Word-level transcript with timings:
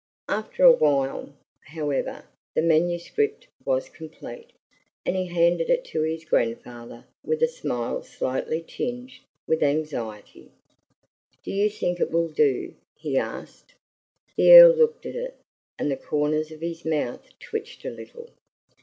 After 0.27 0.63
a 0.63 0.71
while, 0.71 1.31
however, 1.67 2.25
the 2.55 2.63
manuscript 2.63 3.45
was 3.63 3.87
complete, 3.87 4.49
and 5.05 5.15
he 5.15 5.27
handed 5.27 5.69
it 5.69 5.85
to 5.93 6.01
his 6.01 6.25
grandfather 6.25 7.05
with 7.23 7.43
a 7.43 7.47
smile 7.47 8.01
slightly 8.01 8.65
tinged 8.67 9.11
with 9.47 9.61
anxiety. 9.61 10.49
"Do 11.43 11.51
you 11.51 11.69
think 11.69 11.99
it 11.99 12.09
will 12.09 12.29
do?" 12.29 12.73
he 12.97 13.15
asked. 13.15 13.75
The 14.35 14.51
Earl 14.53 14.71
looked 14.73 15.05
at 15.05 15.13
it, 15.13 15.37
and 15.77 15.91
the 15.91 15.97
corners 15.97 16.49
of 16.51 16.61
his 16.61 16.83
mouth 16.83 17.37
twitched 17.37 17.85
a 17.85 17.91
little. 17.91 18.31